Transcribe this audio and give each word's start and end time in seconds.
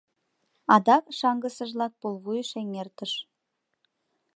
Адак 0.75 1.05
шаҥгысыжлак 1.17 1.93
пулвуйыш 1.99 2.49
эҥертыш. 2.61 3.11